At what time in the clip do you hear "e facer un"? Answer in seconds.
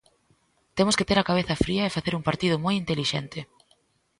1.85-2.23